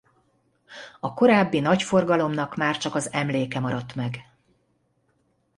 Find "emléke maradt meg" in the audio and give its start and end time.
3.11-4.25